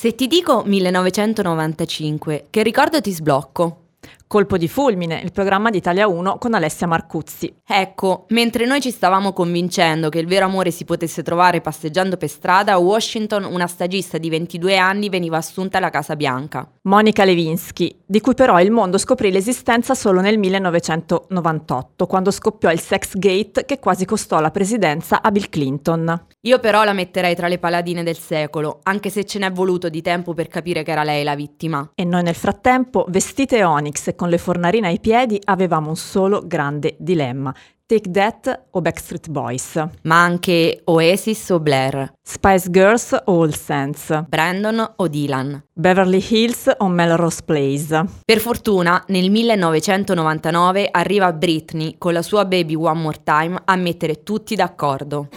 [0.00, 3.87] Se ti dico 1995, che ricordo ti sblocco?
[4.28, 7.62] Colpo di fulmine, il programma di Italia 1 con Alessia Marcuzzi.
[7.66, 12.28] Ecco, mentre noi ci stavamo convincendo che il vero amore si potesse trovare passeggiando per
[12.28, 16.70] strada, a Washington una stagista di 22 anni veniva assunta alla Casa Bianca.
[16.82, 22.80] Monica Lewinsky, di cui però il mondo scoprì l'esistenza solo nel 1998, quando scoppiò il
[22.80, 26.26] sex gate che quasi costò la presidenza a Bill Clinton.
[26.42, 30.02] Io però la metterei tra le paladine del secolo, anche se ce n'è voluto di
[30.02, 31.92] tempo per capire che era lei la vittima.
[31.94, 36.42] E noi nel frattempo, vestite Onyx e con le fornarine ai piedi, avevamo un solo
[36.44, 37.54] grande dilemma.
[37.86, 39.82] Take That o Backstreet Boys.
[40.02, 42.12] Ma anche Oasis o Blair.
[42.20, 44.26] Spice Girls o All Sense.
[44.28, 45.62] Brandon o Dylan.
[45.72, 48.04] Beverly Hills o Melrose Place.
[48.24, 54.22] Per fortuna, nel 1999 arriva Britney con la sua Baby One More Time a mettere
[54.22, 55.28] tutti d'accordo.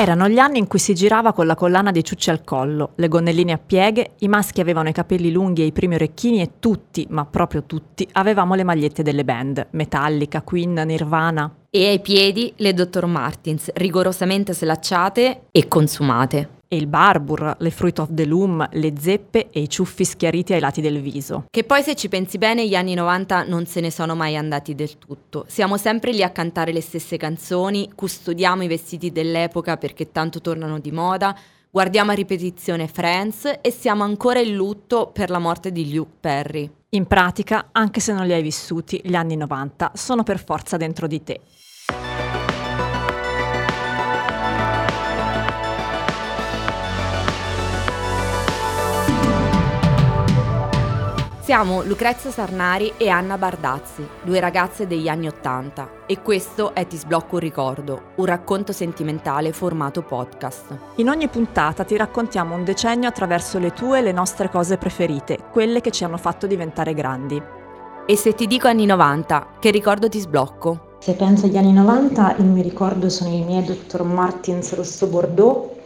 [0.00, 3.06] Erano gli anni in cui si girava con la collana di ciucci al collo, le
[3.06, 7.06] gonnelline a pieghe, i maschi avevano i capelli lunghi e i primi orecchini e tutti,
[7.10, 11.54] ma proprio tutti, avevamo le magliette delle band, Metallica, Queen, Nirvana.
[11.68, 13.04] E ai piedi le Dr.
[13.04, 19.48] Martins, rigorosamente slacciate e consumate e il barbur, le fruit of the loom, le zeppe
[19.50, 21.46] e i ciuffi schiariti ai lati del viso.
[21.50, 24.76] Che poi se ci pensi bene gli anni 90 non se ne sono mai andati
[24.76, 25.44] del tutto.
[25.48, 30.78] Siamo sempre lì a cantare le stesse canzoni, custodiamo i vestiti dell'epoca perché tanto tornano
[30.78, 31.36] di moda,
[31.68, 36.70] guardiamo a ripetizione Friends e siamo ancora in lutto per la morte di Luke Perry.
[36.90, 41.08] In pratica, anche se non li hai vissuti, gli anni 90 sono per forza dentro
[41.08, 41.40] di te.
[51.50, 56.96] Siamo Lucrezia Sarnari e Anna Bardazzi, due ragazze degli anni Ottanta, e questo è Ti
[56.96, 60.78] sblocco un ricordo, un racconto sentimentale formato podcast.
[60.98, 65.38] In ogni puntata ti raccontiamo un decennio attraverso le tue e le nostre cose preferite,
[65.50, 67.42] quelle che ci hanno fatto diventare grandi.
[68.06, 70.98] E se ti dico anni 90, che ricordo ti sblocco?
[71.00, 74.04] Se penso agli anni 90, il mio ricordo sono i miei Dr.
[74.04, 75.78] Martins Rosso Bordeaux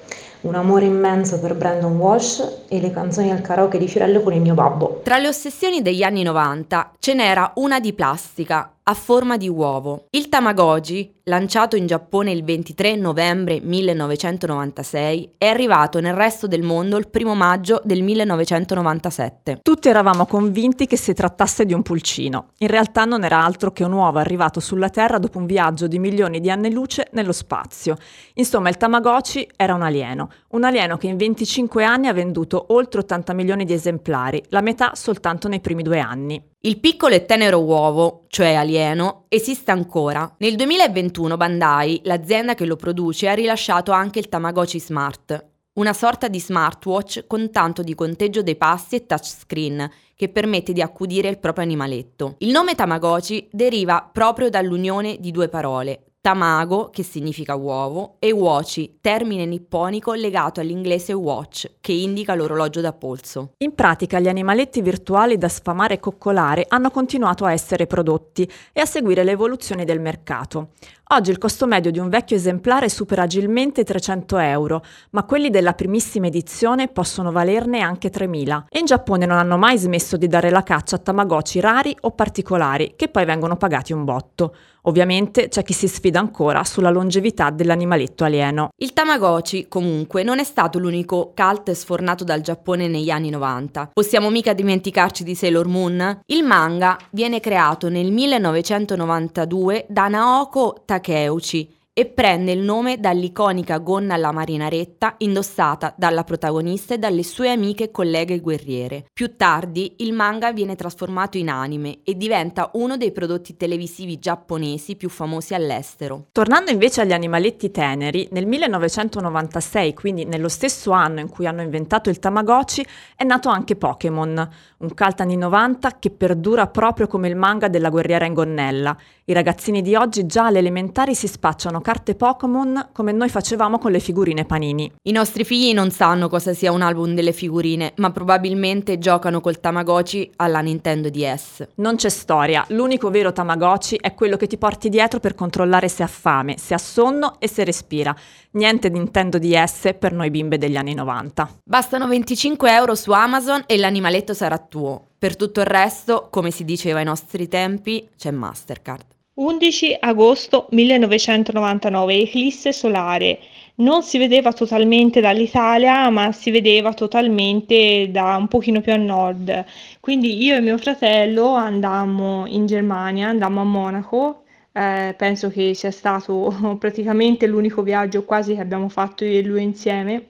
[0.44, 4.40] un amore immenso per Brandon Walsh e le canzoni al karaoke di Fiorello con il
[4.40, 5.00] mio babbo.
[5.02, 10.06] Tra le ossessioni degli anni 90 ce n'era una di plastica, a forma di uovo.
[10.10, 16.98] Il Tamagotchi, lanciato in Giappone il 23 novembre 1996, è arrivato nel resto del mondo
[16.98, 19.60] il 1 maggio del 1997.
[19.62, 22.48] Tutti eravamo convinti che si trattasse di un pulcino.
[22.58, 25.98] In realtà non era altro che un uovo arrivato sulla Terra dopo un viaggio di
[25.98, 27.96] milioni di anni luce nello spazio.
[28.34, 33.00] Insomma, il Tamagotchi era un alieno, un alieno che in 25 anni ha venduto oltre
[33.00, 36.52] 80 milioni di esemplari, la metà soltanto nei primi due anni.
[36.60, 40.32] Il piccolo e tenero uovo, cioè alieno, esiste ancora.
[40.38, 46.28] Nel 2021 Bandai, l'azienda che lo produce, ha rilasciato anche il Tamagotchi Smart, una sorta
[46.28, 51.38] di smartwatch con tanto di conteggio dei passi e touchscreen che permette di accudire il
[51.38, 52.36] proprio animaletto.
[52.38, 58.96] Il nome Tamagotchi deriva proprio dall'unione di due parole, Tamago, che significa uovo, e Wochi,
[59.02, 63.50] termine nipponico legato all'inglese watch, che indica l'orologio da polso.
[63.58, 68.80] In pratica gli animaletti virtuali da sfamare e coccolare hanno continuato a essere prodotti e
[68.80, 70.70] a seguire le evoluzioni del mercato.
[71.06, 75.74] Oggi il costo medio di un vecchio esemplare supera agilmente 300 euro, ma quelli della
[75.74, 78.64] primissima edizione possono valerne anche 3.000.
[78.70, 82.12] E in Giappone non hanno mai smesso di dare la caccia a tamagotchi rari o
[82.12, 84.54] particolari, che poi vengono pagati un botto.
[84.86, 88.68] Ovviamente c'è chi si sfida ancora sulla longevità dell'animaletto alieno.
[88.76, 93.90] Il Tamagotchi, comunque, non è stato l'unico cult sfornato dal Giappone negli anni 90.
[93.94, 96.20] Possiamo mica dimenticarci di Sailor Moon?
[96.26, 104.14] Il manga viene creato nel 1992 da Naoko Takeuchi e prende il nome dall'iconica gonna
[104.14, 109.04] alla marinaretta indossata dalla protagonista e dalle sue amiche e colleghe guerriere.
[109.12, 114.96] Più tardi il manga viene trasformato in anime e diventa uno dei prodotti televisivi giapponesi
[114.96, 116.26] più famosi all'estero.
[116.32, 122.10] Tornando invece agli animaletti teneri, nel 1996, quindi nello stesso anno in cui hanno inventato
[122.10, 124.48] il Tamagotchi, è nato anche Pokémon,
[124.78, 128.96] un cult anni 90 che perdura proprio come il manga della guerriera in gonnella.
[129.26, 133.92] I ragazzini di oggi già alle elementari si spacciano carte Pokémon come noi facevamo con
[133.92, 134.90] le figurine panini.
[135.02, 139.60] I nostri figli non sanno cosa sia un album delle figurine, ma probabilmente giocano col
[139.60, 141.68] Tamagotchi alla Nintendo DS.
[141.74, 146.02] Non c'è storia, l'unico vero Tamagotchi è quello che ti porti dietro per controllare se
[146.02, 148.16] ha fame, se ha sonno e se respira.
[148.52, 151.58] Niente Nintendo DS per noi bimbe degli anni 90.
[151.62, 155.08] Bastano 25 euro su Amazon e l'animaletto sarà tuo.
[155.18, 159.13] Per tutto il resto, come si diceva ai nostri tempi, c'è Mastercard.
[159.36, 163.40] 11 agosto 1999, eclisse solare.
[163.76, 169.64] Non si vedeva totalmente dall'Italia, ma si vedeva totalmente da un pochino più a nord.
[169.98, 174.44] Quindi io e mio fratello andammo in Germania, andammo a Monaco.
[174.70, 179.64] Eh, penso che sia stato praticamente l'unico viaggio quasi che abbiamo fatto io e lui
[179.64, 180.28] insieme.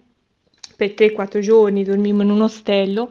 [0.77, 3.11] Per 3-4 giorni dormimmo in un ostello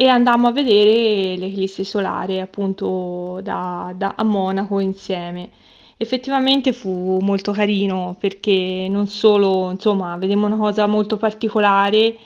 [0.00, 5.50] e andammo a vedere l'eclisse solare appunto da, da, a Monaco insieme.
[5.96, 12.16] Effettivamente fu molto carino perché non solo, insomma, vedemmo una cosa molto particolare,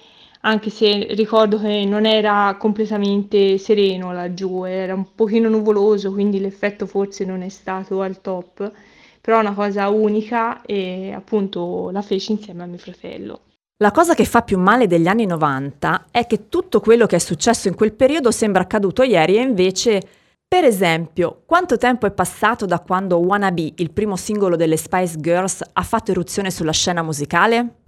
[0.42, 6.84] anche se ricordo che non era completamente sereno laggiù, era un pochino nuvoloso, quindi l'effetto
[6.86, 8.70] forse non è stato al top,
[9.18, 13.40] però una cosa unica e appunto la feci insieme a mio fratello.
[13.82, 17.18] La cosa che fa più male degli anni 90 è che tutto quello che è
[17.18, 20.00] successo in quel periodo sembra accaduto ieri e invece,
[20.46, 25.64] per esempio, quanto tempo è passato da quando Wannabe, il primo singolo delle Spice Girls,
[25.72, 27.78] ha fatto eruzione sulla scena musicale?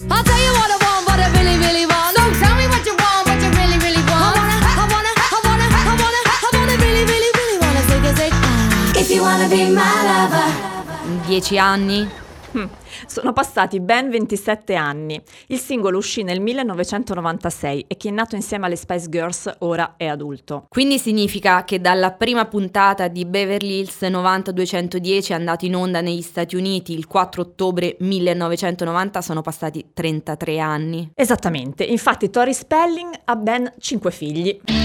[11.24, 12.22] Dieci anni?
[12.56, 12.66] Hmm.
[13.06, 15.20] Sono passati ben 27 anni.
[15.48, 20.06] Il singolo uscì nel 1996 e chi è nato insieme alle Spice Girls ora è
[20.06, 20.66] adulto.
[20.68, 26.54] Quindi significa che dalla prima puntata di Beverly Hills 90210 andato in onda negli Stati
[26.54, 31.10] Uniti il 4 ottobre 1990 sono passati 33 anni.
[31.14, 34.83] Esattamente, infatti Tori Spelling ha ben 5 figli.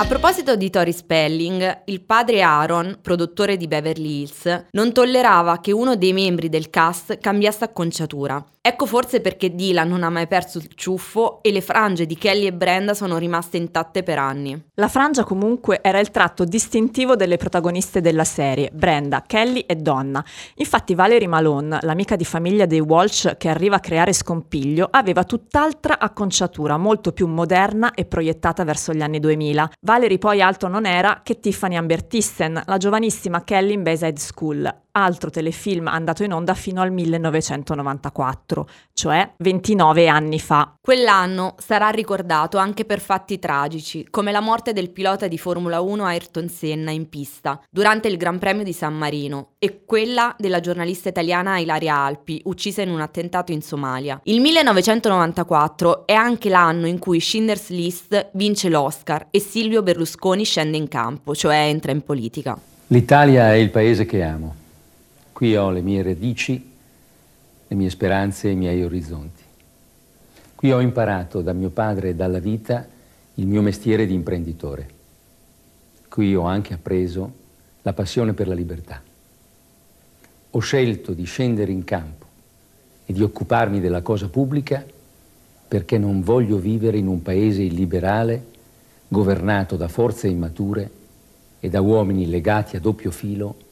[0.00, 5.72] A proposito di Tori Spelling, il padre Aaron, produttore di Beverly Hills, non tollerava che
[5.72, 8.42] uno dei membri del cast cambiasse acconciatura.
[8.62, 12.44] Ecco forse perché Dylan non ha mai perso il ciuffo e le frange di Kelly
[12.44, 14.66] e Brenda sono rimaste intatte per anni.
[14.74, 20.22] La frangia comunque era il tratto distintivo delle protagoniste della serie, Brenda, Kelly e Donna.
[20.56, 25.98] Infatti Valerie Malone, l'amica di famiglia dei Walsh che arriva a creare scompiglio, aveva tutt'altra
[25.98, 29.70] acconciatura, molto più moderna e proiettata verso gli anni 2000.
[29.80, 34.80] Valerie poi altro non era che Tiffany Amber Thyssen, la giovanissima Kelly in Bayside School
[34.92, 40.74] altro telefilm andato in onda fino al 1994, cioè 29 anni fa.
[40.80, 46.04] Quell'anno sarà ricordato anche per fatti tragici, come la morte del pilota di Formula 1
[46.04, 51.08] Ayrton Senna in pista durante il Gran Premio di San Marino e quella della giornalista
[51.08, 54.20] italiana Ilaria Alpi, uccisa in un attentato in Somalia.
[54.24, 60.76] Il 1994 è anche l'anno in cui Schindler's List vince l'Oscar e Silvio Berlusconi scende
[60.76, 62.58] in campo, cioè entra in politica.
[62.88, 64.59] L'Italia è il paese che amo
[65.40, 66.70] Qui ho le mie radici,
[67.66, 69.42] le mie speranze e i miei orizzonti.
[70.54, 72.86] Qui ho imparato da mio padre e dalla vita
[73.36, 74.88] il mio mestiere di imprenditore.
[76.10, 77.32] Qui ho anche appreso
[77.80, 79.00] la passione per la libertà.
[80.50, 82.26] Ho scelto di scendere in campo
[83.06, 84.84] e di occuparmi della cosa pubblica
[85.66, 88.44] perché non voglio vivere in un paese illiberale
[89.08, 90.90] governato da forze immature
[91.60, 93.68] e da uomini legati a doppio filo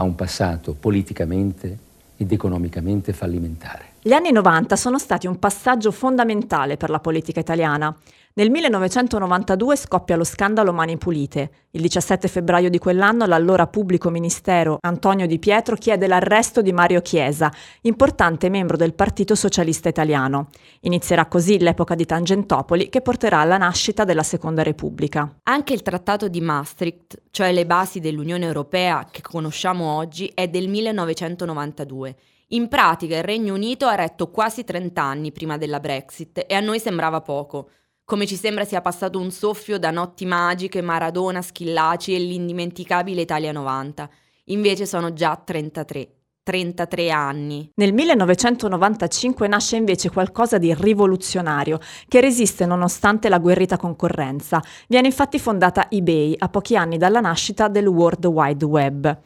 [0.00, 1.78] a un passato politicamente
[2.16, 3.89] ed economicamente fallimentare.
[4.02, 7.94] Gli anni 90 sono stati un passaggio fondamentale per la politica italiana.
[8.32, 11.50] Nel 1992 scoppia lo scandalo Mani Pulite.
[11.72, 17.02] Il 17 febbraio di quell'anno l'allora pubblico ministero Antonio Di Pietro chiede l'arresto di Mario
[17.02, 20.48] Chiesa, importante membro del Partito Socialista Italiano.
[20.80, 25.30] Inizierà così l'epoca di Tangentopoli che porterà alla nascita della Seconda Repubblica.
[25.42, 30.68] Anche il Trattato di Maastricht, cioè le basi dell'Unione Europea che conosciamo oggi, è del
[30.68, 32.16] 1992.
[32.52, 36.60] In pratica il Regno Unito ha retto quasi 30 anni prima della Brexit e a
[36.60, 37.70] noi sembrava poco
[38.10, 43.52] come ci sembra sia passato un soffio da notti magiche, Maradona, Schillaci e l'indimenticabile Italia
[43.52, 44.10] 90.
[44.46, 46.14] Invece sono già 33.
[46.42, 47.70] 33 anni.
[47.76, 51.78] Nel 1995 nasce invece qualcosa di rivoluzionario
[52.08, 54.60] che resiste nonostante la guerrita concorrenza.
[54.88, 59.18] Viene infatti fondata eBay a pochi anni dalla nascita del World Wide Web.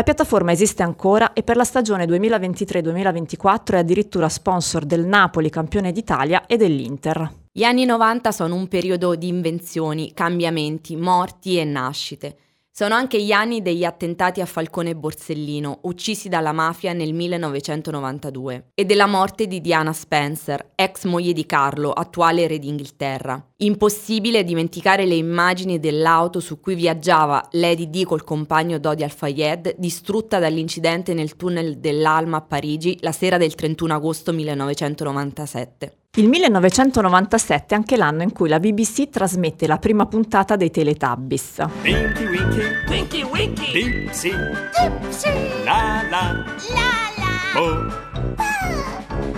[0.00, 5.92] La piattaforma esiste ancora e per la stagione 2023-2024 è addirittura sponsor del Napoli campione
[5.92, 7.30] d'Italia e dell'Inter.
[7.52, 12.36] Gli anni 90 sono un periodo di invenzioni, cambiamenti, morti e nascite.
[12.72, 18.70] Sono anche gli anni degli attentati a Falcone e Borsellino, uccisi dalla mafia nel 1992,
[18.74, 23.44] e della morte di Diana Spencer, ex moglie di Carlo, attuale re d'Inghilterra.
[23.56, 30.38] Impossibile dimenticare le immagini dell'auto su cui viaggiava Lady D col compagno Dodi Al-Fayed, distrutta
[30.38, 35.99] dall'incidente nel tunnel dell'Alma a Parigi la sera del 31 agosto 1997.
[36.16, 41.64] Il 1997 è anche l'anno in cui la BBC trasmette la prima puntata dei Teletubbies.
[41.84, 42.62] Winky Winky.
[42.88, 43.70] Winky Winky.
[43.70, 44.32] Dipsy.
[44.32, 45.28] Dipsy.
[45.62, 46.44] La La.
[46.74, 47.60] La La.
[47.60, 47.86] Oh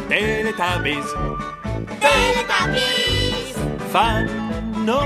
[0.08, 1.12] Teletubbies.
[1.98, 3.54] Teletubbies.
[3.90, 5.00] Fanno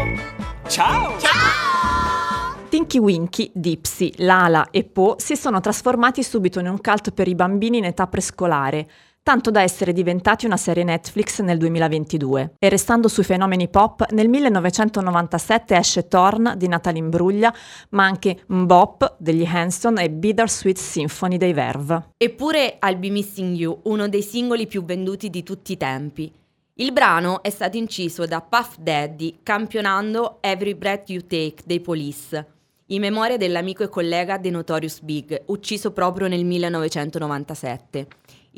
[0.68, 1.18] Ciao.
[1.18, 2.54] Ciao.
[2.68, 7.34] Tinky Winky, Dipsy, Lala e Po si sono trasformati subito in un cult per i
[7.34, 8.88] bambini in età prescolare
[9.26, 12.52] tanto da essere diventati una serie Netflix nel 2022.
[12.60, 17.52] E restando sui fenomeni pop, nel 1997 esce Torn di Natalie Imbruglia,
[17.88, 22.10] ma anche Mbop degli Hanson e Bittersweet Symphony dei Verve.
[22.16, 26.32] Eppure I'll Be Missing You, uno dei singoli più venduti di tutti i tempi.
[26.74, 32.46] Il brano è stato inciso da Puff Daddy campionando Every Breath You Take dei Police,
[32.90, 38.06] in memoria dell'amico e collega The Notorious Big, ucciso proprio nel 1997.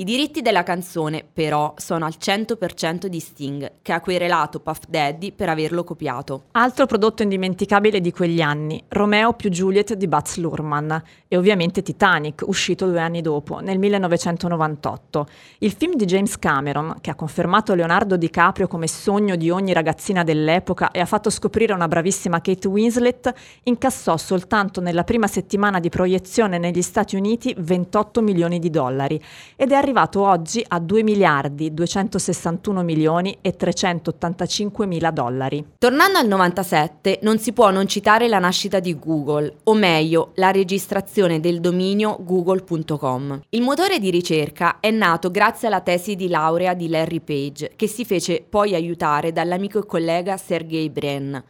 [0.00, 5.33] I diritti della canzone, però, sono al 100% di Sting, che ha querelato Puff Daddy
[5.33, 6.45] per averlo copiato.
[6.52, 10.93] Altro prodotto indimenticabile di quegli anni, Romeo più Juliet di Baz Luhrmann
[11.26, 15.26] e ovviamente Titanic, uscito due anni dopo, nel 1998.
[15.59, 20.23] Il film di James Cameron, che ha confermato Leonardo DiCaprio come sogno di ogni ragazzina
[20.23, 25.88] dell'epoca e ha fatto scoprire una bravissima Kate Winslet, incassò soltanto nella prima settimana di
[25.88, 29.21] proiezione negli Stati Uniti 28 milioni di dollari
[29.57, 35.64] ed è arrivato oggi a 2 miliardi 261 milioni e 385 mila dollari.
[35.78, 40.50] Tornando al 97, non si può non citare la nascita di Google, o meglio, la
[40.50, 43.40] registrazione del dominio google.com.
[43.49, 47.87] Il motore di ricerca è nato grazie alla tesi di laurea di Larry Page, che
[47.87, 51.42] si fece poi aiutare dall'amico e collega Sergey Brin.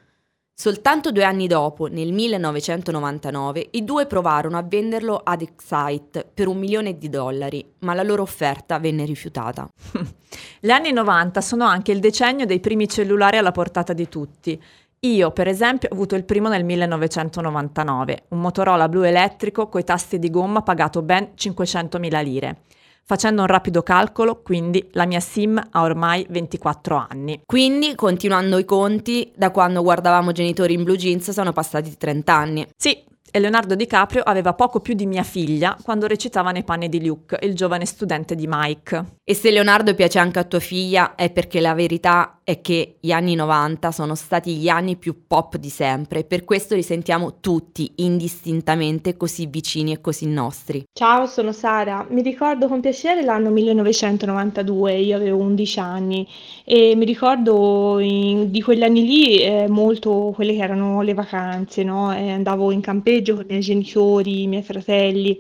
[0.61, 6.59] Soltanto due anni dopo, nel 1999, i due provarono a venderlo ad Excite per un
[6.59, 9.69] milione di dollari, ma la loro offerta venne rifiutata.
[10.59, 14.61] Gli anni 90 sono anche il decennio dei primi cellulari alla portata di tutti.
[14.99, 20.19] Io, per esempio, ho avuto il primo nel 1999, un Motorola blu elettrico coi tasti
[20.19, 22.63] di gomma pagato ben 500.000 lire.
[23.11, 27.41] Facendo un rapido calcolo, quindi la mia sim ha ormai 24 anni.
[27.47, 32.67] Quindi, continuando i conti, da quando guardavamo genitori in blue jeans sono passati 30 anni.
[32.77, 37.05] Sì, e Leonardo DiCaprio aveva poco più di mia figlia quando recitava nei panni di
[37.05, 39.05] Luke, il giovane studente di Mike.
[39.25, 43.11] E se Leonardo piace anche a tua figlia è perché la verità è che gli
[43.11, 47.93] anni 90 sono stati gli anni più pop di sempre, per questo li sentiamo tutti
[47.97, 50.85] indistintamente così vicini e così nostri.
[50.95, 52.07] Ciao, sono Sara.
[52.09, 56.27] Mi ricordo con piacere l'anno 1992, io avevo 11 anni
[56.65, 61.83] e mi ricordo in, di quegli anni lì eh, molto quelle che erano le vacanze,
[61.83, 62.17] no?
[62.17, 65.39] E andavo in campeggio con i miei genitori, i miei fratelli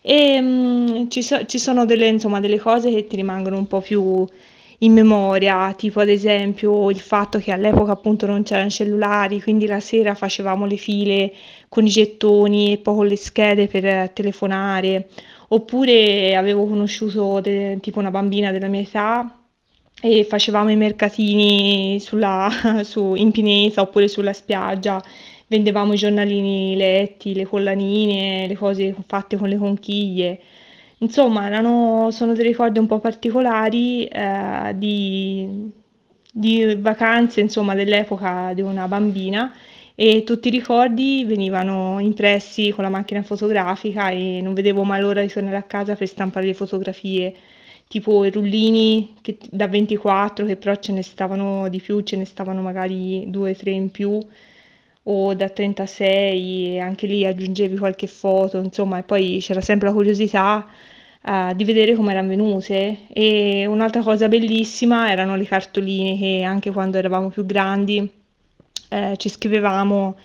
[0.00, 3.68] e mh, mm, ci, so, ci sono delle, insomma, delle cose che ti rimangono un
[3.68, 4.26] po' più
[4.82, 9.80] in memoria, tipo ad esempio il fatto che all'epoca appunto non c'erano cellulari, quindi la
[9.80, 11.32] sera facevamo le file
[11.68, 15.08] con i gettoni e poi con le schede per telefonare,
[15.48, 19.36] oppure avevo conosciuto de- tipo una bambina della mia età
[20.00, 22.50] e facevamo i mercatini sulla,
[22.82, 25.00] su, in pineta oppure sulla spiaggia,
[25.46, 30.40] vendevamo i giornalini letti, le collanine, le cose fatte con le conchiglie.
[31.02, 35.68] Insomma, erano, sono dei ricordi un po' particolari eh, di,
[36.32, 39.52] di vacanze, insomma, dell'epoca di una bambina
[39.96, 45.22] e tutti i ricordi venivano impressi con la macchina fotografica e non vedevo mai l'ora
[45.22, 47.34] di tornare a casa per stampare le fotografie,
[47.88, 52.24] tipo i rullini che, da 24 che però ce ne stavano di più, ce ne
[52.24, 54.20] stavano magari due o tre in più
[55.04, 59.94] o da 36 e anche lì aggiungevi qualche foto, insomma, e poi c'era sempre la
[59.94, 60.66] curiosità
[61.24, 63.06] uh, di vedere come erano venute.
[63.12, 68.20] E un'altra cosa bellissima erano le cartoline che anche quando eravamo più grandi
[68.92, 70.16] eh, ci scrivevamo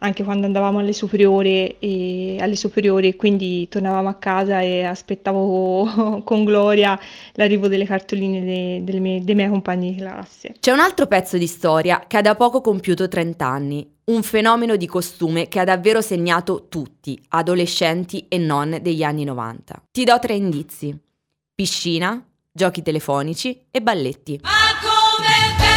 [0.00, 6.44] anche quando andavamo alle superiori e alle superiori quindi tornavamo a casa e aspettavo con
[6.44, 6.98] gloria
[7.34, 10.54] l'arrivo delle cartoline de, delle mie, dei miei compagni di classe.
[10.58, 14.76] C'è un altro pezzo di storia che ha da poco compiuto 30 anni, un fenomeno
[14.76, 19.82] di costume che ha davvero segnato tutti, adolescenti e non degli anni 90.
[19.90, 20.96] Ti do tre indizi.
[21.54, 24.40] Piscina, giochi telefonici e balletti.
[24.42, 25.69] Ma come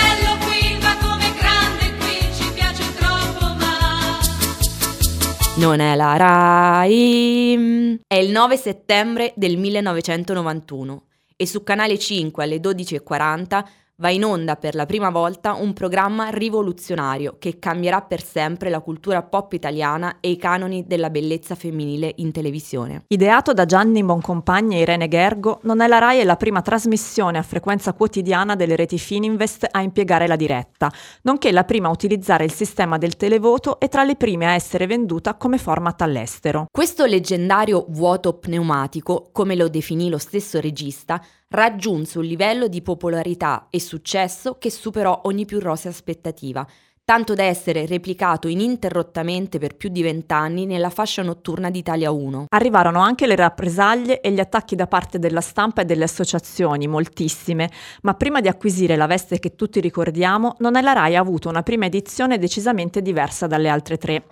[5.55, 8.00] Non è la RAI.
[8.07, 11.03] È il 9 settembre del 1991
[11.36, 13.63] e su Canale 5 alle 12.40
[13.97, 18.79] va in onda per la prima volta un programma rivoluzionario che cambierà per sempre la
[18.79, 23.03] cultura pop italiana e i canoni della bellezza femminile in televisione.
[23.07, 27.38] Ideato da Gianni Boncompagni e Irene Gergo, Non è la RAI è la prima trasmissione
[27.38, 30.91] a frequenza quotidiana delle reti Fininvest a impiegare la diretta,
[31.23, 34.88] nonché la prima a utilizzare il sistema del televoto e tra le prime a essere
[34.88, 36.65] venduta come format all'estero.
[36.71, 41.21] Questo leggendario vuoto pneumatico, come lo definì lo stesso regista,
[41.53, 46.65] raggiunse un livello di popolarità e successo che superò ogni più rosea aspettativa,
[47.05, 52.45] tanto da essere replicato ininterrottamente per più di vent'anni nella fascia notturna di Italia 1.
[52.50, 57.69] Arrivarono anche le rappresaglie e gli attacchi da parte della stampa e delle associazioni, moltissime,
[58.01, 61.50] ma prima di acquisire la veste che tutti ricordiamo, Non è la RAI ha avuto
[61.50, 64.24] una prima edizione decisamente diversa dalle altre tre.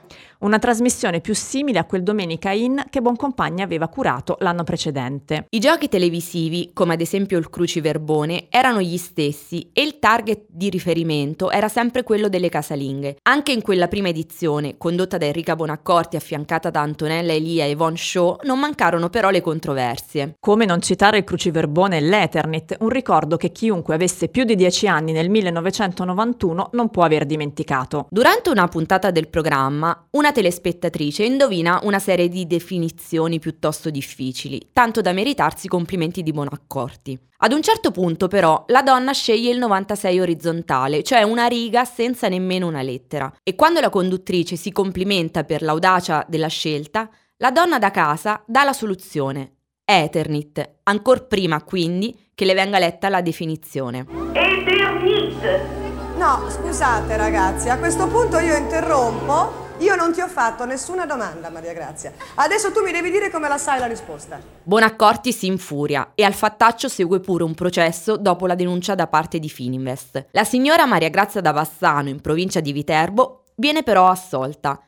[0.41, 5.45] Una trasmissione più simile a quel Domenica In che Boncompagni aveva curato l'anno precedente.
[5.49, 10.71] I giochi televisivi, come ad esempio il Cruciverbone, erano gli stessi e il target di
[10.71, 13.17] riferimento era sempre quello delle casalinghe.
[13.21, 17.95] Anche in quella prima edizione, condotta da Enrica Bonaccorti affiancata da Antonella Elia e Von
[17.95, 20.37] Shaw, non mancarono però le controversie.
[20.39, 24.87] Come non citare il Cruciverbone e l'Eternit, un ricordo che chiunque avesse più di dieci
[24.87, 28.07] anni nel 1991 non può aver dimenticato.
[28.09, 35.01] Durante una puntata del programma, una telespettatrice indovina una serie di definizioni piuttosto difficili, tanto
[35.01, 37.19] da meritarsi complimenti di Bonaccorti.
[37.43, 42.27] Ad un certo punto però la donna sceglie il 96 orizzontale, cioè una riga senza
[42.27, 43.33] nemmeno una lettera.
[43.43, 48.63] E quando la conduttrice si complimenta per l'audacia della scelta, la donna da casa dà
[48.63, 49.55] la soluzione.
[49.83, 54.05] Eternit, ancor prima quindi che le venga letta la definizione.
[54.33, 55.79] Eternit!
[56.17, 59.69] No, scusate ragazzi, a questo punto io interrompo.
[59.81, 62.13] Io non ti ho fatto nessuna domanda, Maria Grazia.
[62.35, 64.39] Adesso tu mi devi dire come la sai la risposta.
[64.61, 69.39] Bonaccorti si infuria e al fattaccio segue pure un processo dopo la denuncia da parte
[69.39, 70.27] di Fininvest.
[70.33, 74.79] La signora Maria Grazia da Vassano, in provincia di Viterbo, viene però assolta.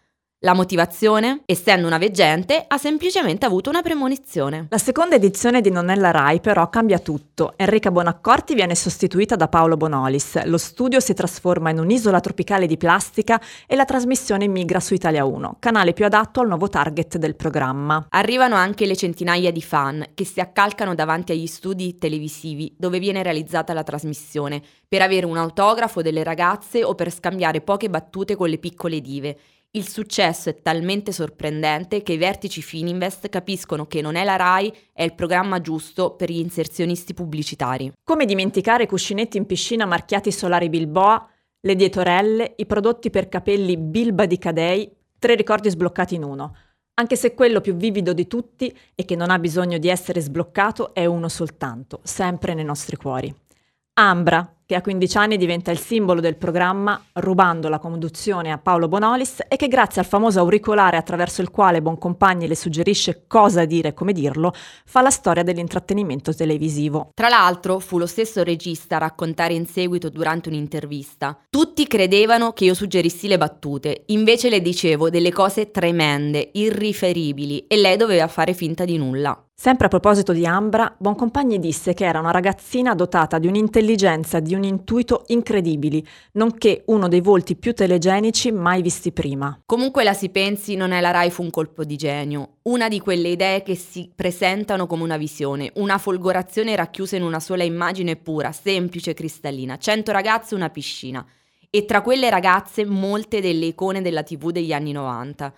[0.45, 1.43] La motivazione?
[1.45, 4.67] Essendo una veggente, ha semplicemente avuto una premonizione.
[4.71, 7.53] La seconda edizione di Non è la Rai però cambia tutto.
[7.55, 12.75] Enrica Bonaccorti viene sostituita da Paolo Bonolis, lo studio si trasforma in un'isola tropicale di
[12.75, 17.37] plastica e la trasmissione migra su Italia 1, canale più adatto al nuovo target del
[17.37, 18.07] programma.
[18.09, 23.23] Arrivano anche le centinaia di fan che si accalcano davanti agli studi televisivi dove viene
[23.23, 28.49] realizzata la trasmissione per avere un autografo delle ragazze o per scambiare poche battute con
[28.49, 29.37] le piccole dive.
[29.75, 34.71] Il successo è talmente sorprendente che i vertici Fininvest capiscono che non è la RAI,
[34.93, 37.91] è il programma giusto per gli inserzionisti pubblicitari.
[38.03, 41.27] Come dimenticare i cuscinetti in piscina marchiati solari Bilboa,
[41.59, 46.55] le dietorelle, i prodotti per capelli Bilba di Cadei, tre ricordi sbloccati in uno.
[46.93, 50.93] Anche se quello più vivido di tutti e che non ha bisogno di essere sbloccato
[50.93, 53.33] è uno soltanto, sempre nei nostri cuori.
[53.93, 58.87] Ambra, che a 15 anni diventa il simbolo del programma, rubando la conduzione a Paolo
[58.87, 63.89] Bonolis e che grazie al famoso auricolare attraverso il quale Boncompagni le suggerisce cosa dire
[63.89, 64.53] e come dirlo,
[64.85, 67.09] fa la storia dell'intrattenimento televisivo.
[67.13, 71.37] Tra l'altro fu lo stesso regista a raccontare in seguito durante un'intervista.
[71.49, 77.77] Tutti credevano che io suggerissi le battute, invece le dicevo delle cose tremende, irriferibili e
[77.77, 79.37] lei doveva fare finta di nulla.
[79.55, 84.41] Sempre a proposito di Ambra, Boncompagni disse che era una ragazzina dotata di un'intelligenza e
[84.53, 89.59] di un intuito incredibili, nonché uno dei volti più telegenici mai visti prima.
[89.65, 92.99] Comunque la si pensi, non è la Rai fu un colpo di genio, una di
[92.99, 98.15] quelle idee che si presentano come una visione, una folgorazione racchiusa in una sola immagine
[98.15, 101.25] pura, semplice cristallina, cento ragazze una piscina.
[101.75, 105.51] E tra quelle ragazze molte delle icone della TV degli anni 90.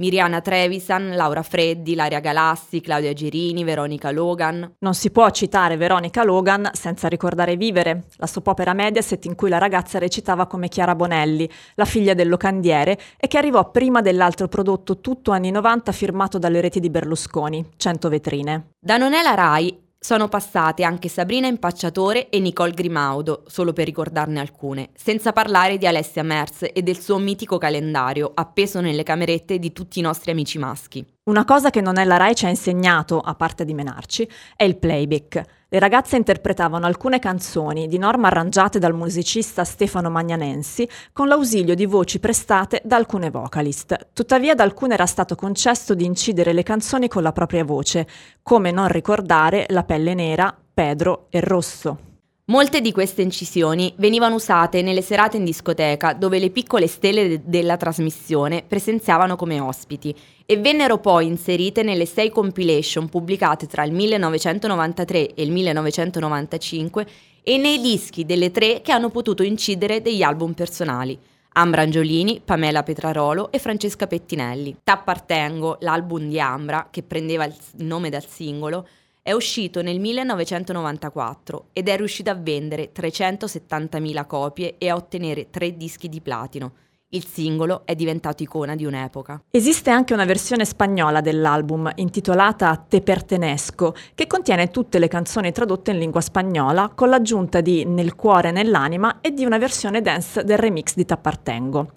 [0.00, 4.76] Miriana Trevisan, Laura Freddi, Laria Galassi, Claudia Girini, Veronica Logan.
[4.78, 9.50] Non si può citare Veronica Logan senza ricordare Vivere, la soap opera Mediaset in cui
[9.50, 14.48] la ragazza recitava come Chiara Bonelli, la figlia del locandiere, e che arrivò prima dell'altro
[14.48, 18.70] prodotto tutto anni 90 firmato dalle reti di Berlusconi, 100 vetrine.
[18.80, 23.84] Da Non è la Rai sono passate anche Sabrina Impacciatore e Nicole Grimaudo, solo per
[23.84, 29.58] ricordarne alcune, senza parlare di Alessia Merz e del suo mitico calendario appeso nelle camerette
[29.58, 31.04] di tutti i nostri amici maschi.
[31.30, 34.64] Una cosa che non è la Rai ci ha insegnato, a parte di menarci, è
[34.64, 35.42] il playback.
[35.68, 41.86] Le ragazze interpretavano alcune canzoni, di norma arrangiate dal musicista Stefano Magnanensi, con l'ausilio di
[41.86, 44.08] voci prestate da alcune vocalist.
[44.12, 48.08] Tuttavia ad alcune era stato concesso di incidere le canzoni con la propria voce,
[48.42, 52.09] come non ricordare La pelle nera, Pedro e Rosso.
[52.50, 57.40] Molte di queste incisioni venivano usate nelle serate in discoteca dove le piccole stelle de-
[57.44, 60.12] della trasmissione presenziavano come ospiti
[60.44, 67.06] e vennero poi inserite nelle sei compilation pubblicate tra il 1993 e il 1995
[67.44, 71.16] e nei dischi delle tre che hanno potuto incidere degli album personali.
[71.52, 74.78] Ambra Angiolini, Pamela Petrarolo e Francesca Pettinelli.
[74.82, 78.86] T'appartengo, l'album di Ambra, che prendeva il nome dal singolo,
[79.22, 85.76] è uscito nel 1994 ed è riuscito a vendere 370.000 copie e a ottenere tre
[85.76, 86.72] dischi di platino.
[87.12, 89.42] Il singolo è diventato icona di un'epoca.
[89.50, 95.90] Esiste anche una versione spagnola dell'album intitolata Te pertenesco, che contiene tutte le canzoni tradotte
[95.90, 100.58] in lingua spagnola con l'aggiunta di Nel cuore nell'anima e di una versione dance del
[100.58, 101.94] remix di T'appartengo.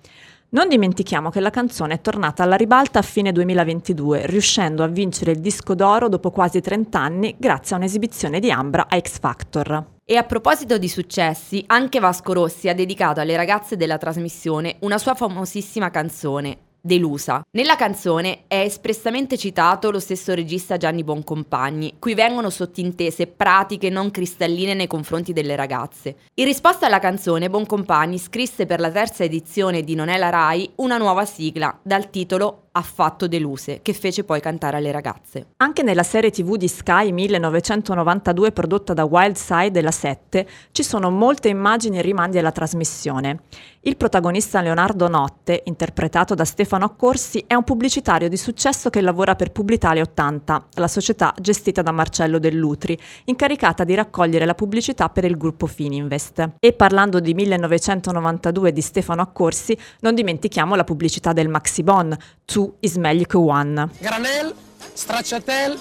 [0.54, 5.32] Non dimentichiamo che la canzone è tornata alla ribalta a fine 2022, riuscendo a vincere
[5.32, 9.84] il disco d'oro dopo quasi 30 anni grazie a un'esibizione di Ambra a X Factor.
[10.06, 15.00] E a proposito di successi, anche Vasco Rossi ha dedicato alle ragazze della trasmissione una
[15.00, 17.42] sua famosissima canzone, Delusa.
[17.52, 24.12] Nella canzone è espressamente citato lo stesso regista Gianni Boncompagni, cui vengono sottintese pratiche non
[24.12, 26.18] cristalline nei confronti delle ragazze.
[26.34, 30.70] In risposta alla canzone, Boncompagni scrisse per la terza edizione di Non è la Rai
[30.76, 35.52] una nuova sigla dal titolo affatto deluse, che fece poi cantare alle ragazze.
[35.58, 41.50] Anche nella serie tv di Sky 1992 prodotta da Wildside della 7 ci sono molte
[41.50, 43.42] immagini e rimandi alla trasmissione.
[43.86, 49.36] Il protagonista Leonardo Notte, interpretato da Stefano Accorsi, è un pubblicitario di successo che lavora
[49.36, 55.26] per Publitalia 80, la società gestita da Marcello Dell'Utri, incaricata di raccogliere la pubblicità per
[55.26, 56.52] il gruppo Fininvest.
[56.60, 62.16] E parlando di 1992 di Stefano Accorsi, non dimentichiamo la pubblicità del Maxibon,
[62.46, 63.90] Tu is che one.
[64.00, 64.56] Granel,
[64.94, 65.78] stracciatel,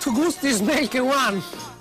[0.00, 1.77] tu gusti is che one.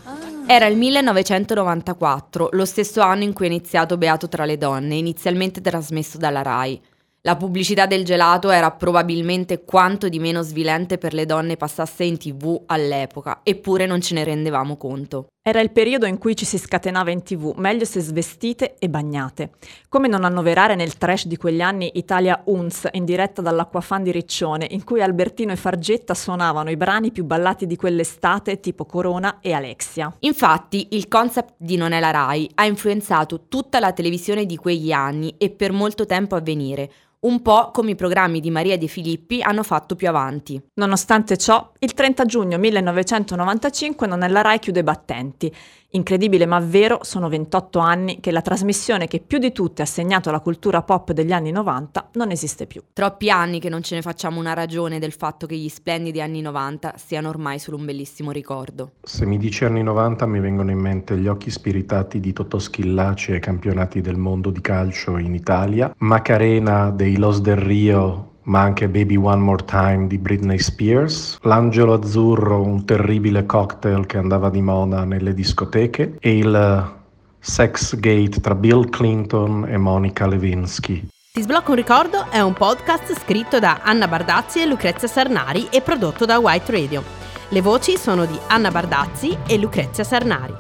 [0.50, 5.60] Era il 1994, lo stesso anno in cui è iniziato Beato tra le donne, inizialmente
[5.60, 6.82] trasmesso dalla RAI.
[7.24, 12.18] La pubblicità del gelato era probabilmente quanto di meno svilente per le donne passasse in
[12.18, 15.28] tv all'epoca, eppure non ce ne rendevamo conto.
[15.48, 19.52] Era il periodo in cui ci si scatenava in tv, meglio se svestite e bagnate.
[19.88, 24.68] Come non annoverare nel trash di quegli anni Italia Uns in diretta dall'Acquafan di Riccione,
[24.72, 29.54] in cui Albertino e Fargetta suonavano i brani più ballati di quell'estate, tipo Corona e
[29.54, 30.14] Alexia.
[30.20, 34.92] Infatti, il concept di Non è la Rai ha influenzato tutta la televisione di quegli
[34.92, 36.92] anni e per molto tempo a venire,
[37.28, 40.60] un po' come i programmi di Maria De Filippi hanno fatto più avanti.
[40.76, 45.54] Nonostante ciò, il 30 giugno 1995 non è la RAI chiude i battenti.
[45.92, 50.32] Incredibile ma vero, sono 28 anni che la trasmissione che più di tutte ha segnato
[50.32, 52.84] la cultura pop degli anni 90 non esiste più.
[52.92, 56.42] Troppi anni che non ce ne facciamo una ragione del fatto che gli splendidi anni
[56.42, 58.92] 90 siano ormai solo un bellissimo ricordo.
[59.02, 63.32] Se mi dici anni 90 mi vengono in mente gli occhi spiritati di Totò Schillaci
[63.32, 68.88] ai campionati del mondo di calcio in Italia, Macarena dei Los del Rio ma anche
[68.88, 74.62] Baby One More Time di Britney Spears, L'Angelo Azzurro, un terribile cocktail che andava di
[74.62, 76.96] moda nelle discoteche, e il
[77.40, 81.08] sex gate tra Bill Clinton e Monica Lewinsky.
[81.34, 85.82] Ti sblocco un ricordo è un podcast scritto da Anna Bardazzi e Lucrezia Sarnari e
[85.82, 87.04] prodotto da White Radio.
[87.50, 90.56] Le voci sono di Anna Bardazzi e Lucrezia Sarnari.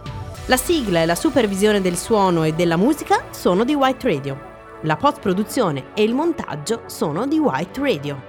[0.46, 4.46] La sigla e la supervisione del suono e della musica sono di White Radio.
[4.82, 8.27] La post-produzione e il montaggio sono di White Radio.